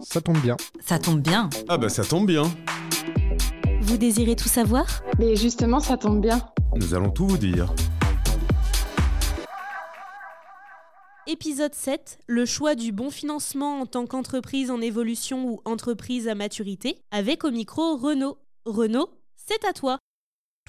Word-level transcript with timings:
Ça 0.00 0.20
tombe 0.20 0.38
bien. 0.38 0.56
Ça 0.80 0.98
tombe 0.98 1.20
bien. 1.20 1.50
Ah 1.68 1.78
bah 1.78 1.88
ça 1.88 2.04
tombe 2.04 2.26
bien. 2.26 2.44
Vous 3.82 3.96
désirez 3.96 4.36
tout 4.36 4.48
savoir? 4.48 4.86
Mais 5.18 5.36
justement, 5.36 5.80
ça 5.80 5.96
tombe 5.96 6.20
bien. 6.20 6.40
Nous 6.76 6.94
allons 6.94 7.10
tout 7.10 7.26
vous 7.26 7.38
dire. 7.38 7.72
Épisode 11.26 11.74
7, 11.74 12.20
le 12.26 12.46
choix 12.46 12.74
du 12.74 12.90
bon 12.90 13.10
financement 13.10 13.80
en 13.80 13.86
tant 13.86 14.06
qu'entreprise 14.06 14.70
en 14.70 14.80
évolution 14.80 15.46
ou 15.46 15.60
entreprise 15.64 16.26
à 16.26 16.34
maturité, 16.34 17.02
avec 17.10 17.44
au 17.44 17.50
micro 17.50 17.96
Renaud. 17.96 18.38
Renaud, 18.64 19.10
c'est 19.36 19.64
à 19.66 19.72
toi. 19.72 19.98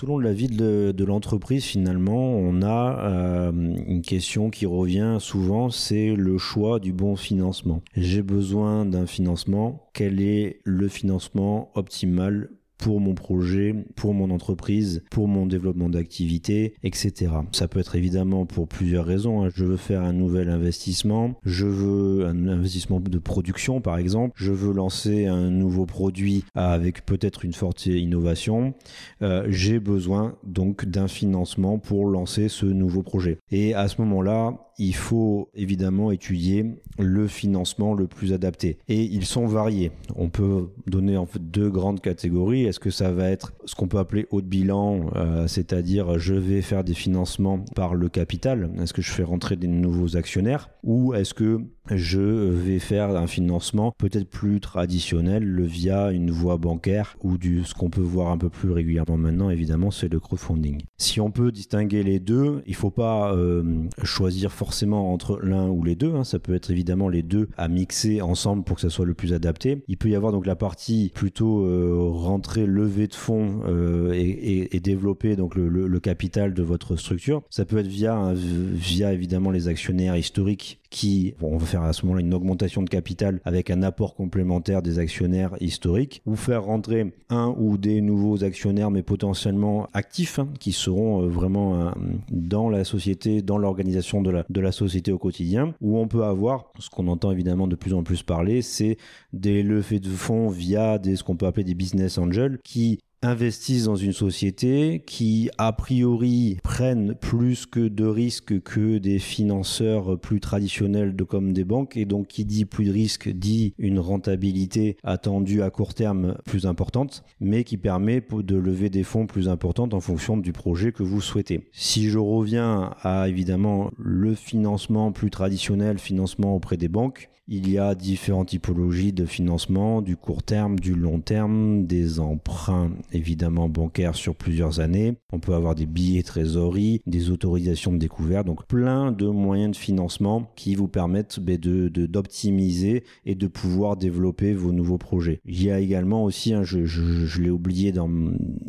Tout 0.00 0.06
au 0.06 0.12
long 0.12 0.18
de 0.18 0.24
la 0.24 0.32
vie 0.32 0.48
de, 0.48 1.04
l'entreprise, 1.04 1.62
finalement, 1.62 2.32
on 2.32 2.62
a 2.62 3.00
euh, 3.00 3.52
une 3.52 4.00
question 4.00 4.48
qui 4.48 4.64
revient 4.64 5.18
souvent, 5.20 5.68
c'est 5.68 6.14
le 6.14 6.38
choix 6.38 6.80
du 6.80 6.94
bon 6.94 7.16
financement. 7.16 7.82
J'ai 7.94 8.22
besoin 8.22 8.86
d'un 8.86 9.04
financement. 9.04 9.90
Quel 9.92 10.22
est 10.22 10.60
le 10.64 10.88
financement 10.88 11.70
optimal 11.74 12.48
pour 12.80 13.00
mon 13.00 13.14
projet, 13.14 13.74
pour 13.96 14.14
mon 14.14 14.30
entreprise, 14.30 15.02
pour 15.10 15.28
mon 15.28 15.46
développement 15.46 15.88
d'activité, 15.88 16.74
etc. 16.82 17.32
Ça 17.52 17.68
peut 17.68 17.80
être 17.80 17.94
évidemment 17.96 18.46
pour 18.46 18.66
plusieurs 18.68 19.04
raisons. 19.04 19.44
hein. 19.44 19.48
Je 19.54 19.64
veux 19.64 19.76
faire 19.76 20.02
un 20.02 20.12
nouvel 20.12 20.48
investissement, 20.50 21.34
je 21.44 21.66
veux 21.66 22.26
un 22.26 22.48
investissement 22.48 23.00
de 23.00 23.18
production 23.18 23.80
par 23.80 23.98
exemple, 23.98 24.32
je 24.36 24.52
veux 24.52 24.72
lancer 24.72 25.26
un 25.26 25.50
nouveau 25.50 25.86
produit 25.86 26.44
avec 26.54 27.04
peut-être 27.06 27.44
une 27.44 27.52
forte 27.52 27.86
innovation. 27.86 28.74
Euh, 29.22 29.46
J'ai 29.48 29.78
besoin 29.80 30.36
donc 30.44 30.84
d'un 30.86 31.08
financement 31.08 31.78
pour 31.78 32.06
lancer 32.06 32.48
ce 32.48 32.66
nouveau 32.66 33.02
projet. 33.02 33.38
Et 33.50 33.74
à 33.74 33.88
ce 33.88 34.00
moment-là, 34.00 34.69
il 34.80 34.94
faut 34.94 35.50
évidemment 35.54 36.10
étudier 36.10 36.64
le 36.98 37.28
financement 37.28 37.92
le 37.92 38.06
plus 38.06 38.32
adapté. 38.32 38.78
Et 38.88 39.02
ils 39.02 39.26
sont 39.26 39.46
variés. 39.46 39.92
On 40.16 40.30
peut 40.30 40.70
donner 40.86 41.18
en 41.18 41.26
fait 41.26 41.50
deux 41.50 41.68
grandes 41.68 42.00
catégories. 42.00 42.64
Est-ce 42.64 42.80
que 42.80 42.90
ça 42.90 43.12
va 43.12 43.28
être 43.28 43.52
ce 43.66 43.74
qu'on 43.74 43.88
peut 43.88 43.98
appeler 43.98 44.26
haut 44.30 44.40
de 44.40 44.46
bilan, 44.46 45.10
euh, 45.16 45.46
c'est-à-dire 45.46 46.18
je 46.18 46.34
vais 46.34 46.62
faire 46.62 46.82
des 46.82 46.94
financements 46.94 47.58
par 47.74 47.94
le 47.94 48.08
capital 48.08 48.70
Est-ce 48.80 48.94
que 48.94 49.02
je 49.02 49.10
fais 49.10 49.22
rentrer 49.22 49.56
des 49.56 49.68
nouveaux 49.68 50.16
actionnaires 50.16 50.70
Ou 50.82 51.12
est-ce 51.12 51.34
que 51.34 51.60
je 51.90 52.20
vais 52.20 52.78
faire 52.78 53.10
un 53.10 53.26
financement 53.26 53.92
peut-être 53.96 54.28
plus 54.28 54.60
traditionnel 54.60 55.62
via 55.62 56.10
une 56.10 56.30
voie 56.30 56.56
bancaire 56.56 57.16
ou 57.22 57.38
du 57.38 57.64
ce 57.64 57.74
qu'on 57.74 57.90
peut 57.90 58.00
voir 58.00 58.30
un 58.30 58.38
peu 58.38 58.48
plus 58.48 58.70
régulièrement 58.70 59.16
maintenant 59.16 59.50
évidemment 59.50 59.90
c'est 59.90 60.08
le 60.08 60.20
crowdfunding. 60.20 60.82
Si 60.98 61.20
on 61.20 61.30
peut 61.30 61.52
distinguer 61.52 62.02
les 62.02 62.20
deux, 62.20 62.62
il 62.66 62.74
faut 62.74 62.90
pas 62.90 63.34
euh, 63.34 63.62
choisir 64.02 64.52
forcément 64.52 65.12
entre 65.12 65.38
l'un 65.42 65.68
ou 65.68 65.82
les 65.82 65.94
deux, 65.94 66.14
hein. 66.14 66.24
ça 66.24 66.38
peut 66.38 66.54
être 66.54 66.70
évidemment 66.70 67.08
les 67.08 67.22
deux 67.22 67.48
à 67.56 67.68
mixer 67.68 68.20
ensemble 68.20 68.64
pour 68.64 68.76
que 68.76 68.82
ça 68.82 68.90
soit 68.90 69.06
le 69.06 69.14
plus 69.14 69.32
adapté. 69.32 69.82
Il 69.88 69.96
peut 69.96 70.08
y 70.08 70.14
avoir 70.14 70.32
donc 70.32 70.46
la 70.46 70.56
partie 70.56 71.10
plutôt 71.14 71.64
euh, 71.64 71.96
rentrée 72.12 72.66
levée 72.66 73.06
de 73.06 73.14
fonds 73.14 73.62
euh, 73.66 74.12
et, 74.12 74.80
développer 74.80 75.36
donc 75.36 75.56
le, 75.56 76.00
capital 76.00 76.54
de 76.54 76.62
votre 76.62 76.96
structure. 76.96 77.42
Ça 77.50 77.66
peut 77.66 77.76
être 77.76 77.86
via 77.86 78.32
via 78.34 79.12
évidemment 79.12 79.50
les 79.50 79.68
actionnaires 79.68 80.16
historiques 80.16 80.80
qui 80.88 81.34
on 81.42 81.58
va 81.58 81.66
faire 81.66 81.79
à 81.84 81.92
ce 81.92 82.06
moment-là 82.06 82.24
une 82.24 82.34
augmentation 82.34 82.82
de 82.82 82.88
capital 82.88 83.40
avec 83.44 83.70
un 83.70 83.82
apport 83.82 84.14
complémentaire 84.14 84.82
des 84.82 84.98
actionnaires 84.98 85.56
historiques. 85.60 86.22
Ou 86.26 86.36
faire 86.36 86.64
rentrer 86.64 87.12
un 87.28 87.54
ou 87.58 87.78
des 87.78 88.00
nouveaux 88.00 88.44
actionnaires 88.44 88.90
mais 88.90 89.02
potentiellement 89.02 89.88
actifs 89.92 90.38
hein, 90.38 90.48
qui 90.58 90.72
seront 90.72 91.22
euh, 91.22 91.28
vraiment 91.28 91.80
euh, 91.80 91.90
dans 92.30 92.68
la 92.68 92.84
société, 92.84 93.42
dans 93.42 93.58
l'organisation 93.58 94.22
de 94.22 94.30
la, 94.30 94.44
de 94.48 94.60
la 94.60 94.72
société 94.72 95.12
au 95.12 95.18
quotidien 95.18 95.74
où 95.80 95.98
on 95.98 96.08
peut 96.08 96.24
avoir 96.24 96.72
ce 96.78 96.90
qu'on 96.90 97.08
entend 97.08 97.30
évidemment 97.30 97.66
de 97.66 97.76
plus 97.76 97.94
en 97.94 98.02
plus 98.02 98.22
parler 98.22 98.62
c'est 98.62 98.96
des 99.32 99.62
levées 99.62 100.00
de 100.00 100.08
fonds 100.08 100.48
via 100.48 100.98
des, 100.98 101.16
ce 101.16 101.24
qu'on 101.24 101.36
peut 101.36 101.46
appeler 101.46 101.64
des 101.64 101.74
business 101.74 102.18
angels 102.18 102.58
qui 102.64 102.98
investissent 103.22 103.84
dans 103.84 103.96
une 103.96 104.12
société 104.12 105.02
qui 105.06 105.50
a 105.58 105.72
priori 105.72 106.56
prennent 106.62 107.14
plus 107.14 107.66
que 107.66 107.88
de 107.88 108.06
risques 108.06 108.62
que 108.62 108.98
des 108.98 109.18
financeurs 109.18 110.18
plus 110.18 110.40
traditionnels 110.40 111.14
de 111.14 111.24
comme 111.24 111.52
des 111.52 111.64
banques 111.64 111.98
et 111.98 112.06
donc 112.06 112.28
qui 112.28 112.46
dit 112.46 112.64
plus 112.64 112.86
de 112.86 112.92
risques 112.92 113.28
dit 113.28 113.74
une 113.78 113.98
rentabilité 113.98 114.96
attendue 115.02 115.62
à 115.62 115.70
court 115.70 115.92
terme 115.92 116.36
plus 116.46 116.64
importante 116.64 117.22
mais 117.40 117.64
qui 117.64 117.76
permet 117.76 118.22
de 118.30 118.56
lever 118.56 118.88
des 118.88 119.02
fonds 119.02 119.26
plus 119.26 119.48
importantes 119.48 119.92
en 119.92 120.00
fonction 120.00 120.38
du 120.38 120.52
projet 120.52 120.92
que 120.92 121.02
vous 121.02 121.20
souhaitez. 121.20 121.68
Si 121.72 122.08
je 122.08 122.18
reviens 122.18 122.94
à 123.02 123.28
évidemment 123.28 123.90
le 123.98 124.34
financement 124.34 125.12
plus 125.12 125.30
traditionnel, 125.30 125.98
financement 125.98 126.54
auprès 126.54 126.78
des 126.78 126.88
banques, 126.88 127.28
il 127.52 127.68
y 127.68 127.78
a 127.78 127.96
différentes 127.96 128.50
typologies 128.50 129.12
de 129.12 129.26
financement, 129.26 130.02
du 130.02 130.16
court 130.16 130.44
terme, 130.44 130.78
du 130.78 130.94
long 130.94 131.18
terme, 131.18 131.84
des 131.84 132.20
emprunts 132.20 132.92
évidemment 133.12 133.68
bancaires 133.68 134.14
sur 134.14 134.36
plusieurs 134.36 134.78
années. 134.78 135.16
On 135.32 135.40
peut 135.40 135.54
avoir 135.54 135.74
des 135.74 135.86
billets 135.86 136.22
trésorerie, 136.22 137.02
des 137.06 137.30
autorisations 137.30 137.92
de 137.92 137.98
découvert, 137.98 138.44
donc 138.44 138.66
plein 138.66 139.10
de 139.10 139.26
moyens 139.26 139.72
de 139.72 139.76
financement 139.76 140.52
qui 140.54 140.76
vous 140.76 140.86
permettent 140.86 141.40
de, 141.40 141.88
de, 141.88 142.06
d'optimiser 142.06 143.02
et 143.26 143.34
de 143.34 143.48
pouvoir 143.48 143.96
développer 143.96 144.54
vos 144.54 144.70
nouveaux 144.70 144.98
projets. 144.98 145.40
Il 145.44 145.60
y 145.60 145.72
a 145.72 145.80
également 145.80 146.22
aussi, 146.22 146.54
hein, 146.54 146.62
je, 146.62 146.84
je, 146.84 147.42
l'ai 147.42 147.50
oublié, 147.50 147.92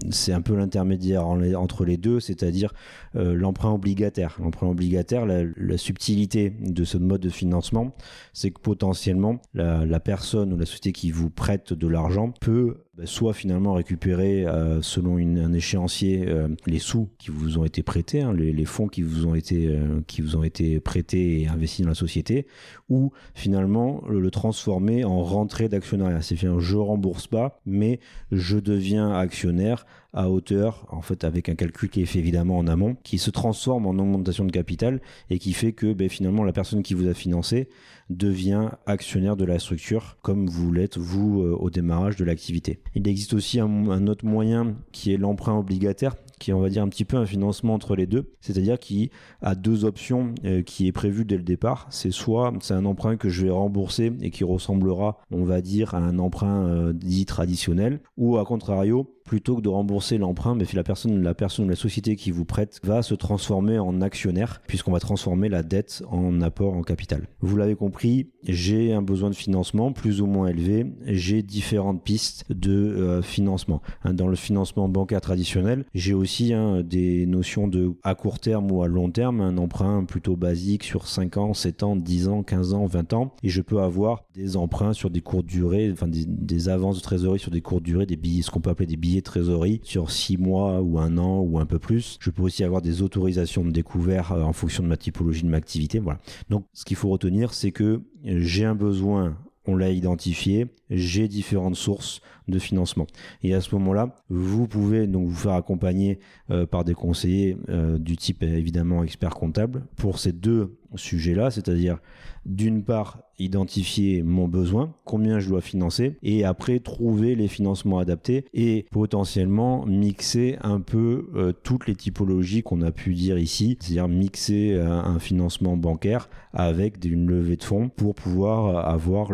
c'est 0.10 0.34
un 0.34 0.42
peu 0.42 0.56
l'intermédiaire 0.56 1.28
entre 1.28 1.86
les 1.86 1.98
deux, 1.98 2.20
c'est-à-dire 2.20 2.74
euh, 3.16 3.36
l'emprunt 3.36 3.74
obligataire. 3.74 4.38
L'emprunt 4.42 4.70
obligataire, 4.70 5.28
la, 5.28 5.44
la 5.56 5.78
subtilité 5.78 6.50
de 6.50 6.84
ce 6.84 6.98
mode 6.98 7.22
de 7.22 7.30
financement, 7.30 7.94
c'est 8.34 8.50
que 8.50 8.71
potentiellement 8.72 9.42
la, 9.54 10.00
personne 10.00 10.54
ou 10.54 10.58
la 10.58 10.66
société 10.66 10.94
qui 10.94 11.12
vous 11.12 11.30
prête 11.30 11.74
de 11.74 11.88
l'argent 11.90 12.32
peut 12.40 12.86
bah, 12.98 13.06
soit 13.06 13.34
finalement 13.34 13.74
récupérer 13.74 14.46
euh, 14.46 14.82
selon 14.82 15.16
un 15.16 15.54
échéancier 15.54 16.26
euh, 16.28 16.50
les 16.66 16.80
sous 16.80 17.10
qui 17.20 17.32
vous 17.32 17.58
ont 17.58 17.64
été 17.64 17.84
prêtés, 17.84 18.22
hein, 18.22 18.34
les, 18.34 18.66
fonds 18.66 18.90
qui 18.90 19.02
vous 19.02 19.26
ont 19.26 19.34
été 19.34 19.68
euh, 19.68 20.02
qui 20.08 20.22
vous 20.22 20.36
ont 20.36 20.44
été 20.44 20.82
prêtés 20.82 21.40
et 21.40 21.48
investis 21.48 21.84
dans 21.84 21.90
la 21.90 21.96
société, 21.96 22.48
ou 22.90 23.14
finalement 23.34 24.04
le, 24.10 24.30
transformer 24.30 25.06
en 25.06 25.24
rentrée 25.24 25.70
d'actionnariat. 25.70 26.22
C'est 26.22 26.36
finalement 26.36 26.60
je 26.60 26.76
rembourse 26.76 27.28
pas, 27.28 27.62
mais 27.66 28.02
je 28.34 28.58
deviens 28.58 29.14
actionnaire 29.14 29.86
à 30.14 30.30
hauteur, 30.30 30.86
en 30.92 31.02
fait, 31.02 31.24
avec 31.24 31.48
un 31.48 31.56
calcul 31.56 31.90
qui 31.90 32.02
est 32.02 32.06
fait 32.06 32.20
évidemment 32.20 32.58
en 32.58 32.68
amont, 32.68 32.98
qui 33.04 33.20
se 33.20 33.32
transforme 33.32 33.86
en 33.86 33.92
augmentation 33.92 34.44
de 34.44 34.52
capital 34.52 35.00
et 35.30 35.40
qui 35.40 35.54
fait 35.54 35.72
que 35.72 35.94
ben, 35.94 36.10
finalement 36.10 36.44
la 36.44 36.52
personne 36.52 36.84
qui 36.84 36.94
vous 36.94 37.08
a 37.08 37.14
financé 37.14 37.70
devient 38.10 38.72
actionnaire 38.86 39.38
de 39.38 39.46
la 39.46 39.60
structure, 39.60 40.18
comme 40.22 40.50
vous 40.50 40.74
l'êtes 40.74 40.98
vous 40.98 41.40
au 41.40 41.70
démarrage 41.70 42.18
de 42.18 42.26
l'activité. 42.26 42.81
Il 42.96 43.08
existe 43.08 43.34
aussi 43.34 43.60
un, 43.60 44.08
autre 44.08 44.26
moyen 44.26 44.76
qui 44.92 45.14
est 45.14 45.18
l'emprunt 45.18 45.58
obligataire, 45.58 46.16
qui 46.40 46.52
est 46.52 46.54
on 46.54 46.60
va 46.60 46.70
dire 46.70 46.84
un 46.84 46.90
petit 46.90 47.06
peu 47.06 47.18
un 47.18 47.26
financement 47.26 47.74
entre 47.74 47.96
les 47.96 48.06
deux, 48.06 48.34
c'est-à-dire 48.42 48.80
qui 48.80 49.12
a 49.42 49.56
deux 49.56 49.86
options 49.86 50.34
euh, 50.44 50.62
qui 50.62 50.88
est 50.88 50.92
prévu 50.92 51.24
dès 51.24 51.38
le 51.38 51.44
départ. 51.44 51.88
C'est 51.90 52.12
soit 52.12 52.52
c'est 52.60 52.74
un 52.74 52.86
emprunt 52.86 53.16
que 53.16 53.30
je 53.30 53.46
vais 53.46 53.52
rembourser 53.52 54.12
et 54.22 54.30
qui 54.30 54.44
ressemblera, 54.44 55.20
on 55.32 55.46
va 55.46 55.62
dire, 55.62 55.96
à 55.96 56.00
un 56.00 56.20
emprunt 56.20 56.66
euh, 56.66 56.94
dit 56.94 57.26
traditionnel, 57.26 58.02
ou 58.18 58.38
à 58.38 58.46
contrario, 58.46 59.16
plutôt 59.26 59.58
que 59.58 59.62
de 59.62 59.70
rembourser 59.70 60.18
l'emprunt, 60.18 60.56
mais 60.56 60.66
la 60.74 60.84
personne, 60.84 61.22
la 61.22 61.34
personne, 61.34 61.70
la 61.70 61.76
société 61.76 62.16
qui 62.16 62.32
vous 62.32 62.46
prête 62.46 62.80
va 62.84 63.02
se 63.02 63.14
transformer 63.14 63.80
en 63.80 64.02
actionnaire, 64.02 64.62
puisqu'on 64.68 64.92
va 64.92 65.00
transformer 65.00 65.50
la 65.50 65.64
dette 65.64 66.04
en 66.10 66.42
apport 66.42 66.74
en 66.74 66.82
capital. 66.82 67.28
Vous 67.42 67.58
l'avez 67.58 67.76
compris, 67.76 68.30
j'ai 68.44 68.94
un 68.94 69.02
besoin 69.02 69.30
de 69.30 69.36
financement 69.36 69.92
plus 69.92 70.22
ou 70.22 70.26
moins 70.26 70.48
élevé, 70.48 70.86
j'ai 71.06 71.44
différentes 71.44 72.04
pistes 72.04 72.46
de 72.50 72.72
euh, 72.72 73.22
financement. 73.22 73.82
Dans 74.06 74.28
le 74.28 74.36
financement 74.36 74.90
bancaire 74.90 75.22
traditionnel, 75.22 75.86
j'ai 75.94 76.14
aussi 76.14 76.54
hein, 76.54 76.82
des 76.84 77.26
notions 77.26 77.68
de 77.68 77.94
à 78.04 78.16
court 78.16 78.40
terme 78.40 78.72
ou 78.72 78.84
à 78.84 78.88
long 78.88 79.10
terme, 79.10 79.42
un 79.42 79.58
emprunt 79.58 80.06
plutôt 80.06 80.36
basique 80.36 80.84
sur 80.84 81.08
5 81.08 81.38
ans, 81.38 81.54
7 81.54 81.84
ans, 81.84 81.96
10 81.96 82.28
ans, 82.28 82.44
15 82.44 82.74
ans, 82.74 82.86
20 82.86 83.14
ans, 83.14 83.34
et 83.44 83.50
je 83.50 83.62
peux 83.62 83.82
avoir 83.82 84.26
des 84.34 84.58
emprunts 84.58 84.94
sur 84.94 85.10
des 85.10 85.22
courtes 85.22 85.46
durées, 85.46 85.92
enfin 85.92 86.08
des, 86.08 86.26
des 86.26 86.70
avances 86.70 86.98
de 86.98 87.02
trésorerie 87.02 87.40
sur 87.40 87.52
des 87.52 87.62
courtes 87.62 87.84
durées, 87.84 88.06
des 88.06 88.16
billets, 88.16 88.42
ce 88.42 88.52
qu'on 88.52 88.62
peut 88.62 88.70
appeler 88.70 88.88
des 88.88 88.98
billets 88.98 89.21
trésorerie 89.22 89.82
sur 89.84 90.12
6 90.12 90.38
mois 90.38 90.82
ou 90.82 91.00
un 91.00 91.18
an 91.18 91.40
ou 91.40 91.60
un 91.60 91.66
peu 91.66 91.80
plus. 91.80 92.18
Je 92.20 92.30
peux 92.30 92.44
aussi 92.44 92.64
avoir 92.64 92.82
des 92.82 93.02
autorisations 93.02 93.64
de 93.64 93.72
découvert 93.72 94.32
en 94.32 94.54
fonction 94.54 94.84
de 94.84 94.88
ma 94.88 94.98
typologie 94.98 95.44
de 95.44 95.50
ma 95.50 95.58
activité. 95.58 96.00
Voilà. 96.00 96.20
Donc, 96.50 96.66
ce 96.74 96.86
qu'il 96.86 96.98
faut 96.98 97.10
retenir, 97.10 97.54
c'est 97.54 97.72
que 97.72 98.02
j'ai 98.24 98.66
un 98.66 98.76
besoin 98.76 99.38
on 99.66 99.76
l'a 99.76 99.90
identifié, 99.90 100.68
j'ai 100.90 101.28
différentes 101.28 101.76
sources 101.76 102.22
de 102.48 102.60
financement. 102.60 103.08
Et 103.44 103.54
à 103.54 103.62
ce 103.62 103.74
moment-là, 103.76 104.16
vous 104.30 104.68
pouvez 104.68 105.08
donc 105.08 105.28
vous 105.28 105.36
faire 105.36 105.54
accompagner 105.54 106.20
euh, 106.50 106.66
par 106.66 106.84
des 106.84 106.94
conseillers 106.94 107.58
euh, 107.70 107.98
du 107.98 108.18
type 108.18 108.44
évidemment 108.44 109.04
expert 109.04 109.32
comptable 109.32 109.84
pour 109.96 110.20
ces 110.20 110.32
deux 110.32 110.78
sujets-là, 110.96 111.52
c'est-à-dire 111.52 112.00
d'une 112.46 112.84
part 112.84 113.20
identifier 113.40 114.24
mon 114.24 114.48
besoin, 114.48 114.94
combien 115.06 115.40
je 115.40 115.48
dois 115.48 115.62
financer, 115.62 116.18
et 116.22 116.44
après 116.44 116.80
trouver 116.80 117.36
les 117.36 117.48
financements 117.48 118.00
adaptés 118.00 118.46
et 118.54 118.86
potentiellement 118.92 119.86
mixer 119.86 120.58
un 120.62 120.82
peu 120.82 121.30
euh, 121.36 121.54
toutes 121.64 121.88
les 121.88 121.96
typologies 121.96 122.62
qu'on 122.62 122.82
a 122.82 122.92
pu 122.92 123.14
dire 123.14 123.38
ici, 123.38 123.78
c'est-à-dire 123.80 124.08
mixer 124.08 124.74
un 124.74 125.20
financement 125.20 125.78
bancaire 125.78 126.30
avec 126.54 127.04
une 127.06 127.28
levée 127.28 127.56
de 127.56 127.64
fonds 127.64 127.90
pour 127.90 128.16
pouvoir 128.16 128.88
avoir 128.88 129.32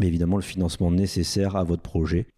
évidemment 0.00 0.36
le 0.36 0.42
financement 0.42 0.90
nécessaire 0.90 1.56
à 1.56 1.64
votre 1.64 1.82
projet 1.82 2.26